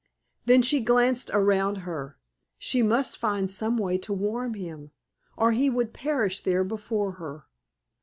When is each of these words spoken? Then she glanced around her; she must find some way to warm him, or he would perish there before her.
Then 0.45 0.63
she 0.63 0.79
glanced 0.79 1.29
around 1.31 1.81
her; 1.85 2.17
she 2.57 2.81
must 2.81 3.19
find 3.19 3.51
some 3.51 3.77
way 3.77 3.99
to 3.99 4.13
warm 4.13 4.55
him, 4.55 4.89
or 5.37 5.51
he 5.51 5.69
would 5.69 5.93
perish 5.93 6.41
there 6.41 6.63
before 6.63 7.11
her. 7.21 7.45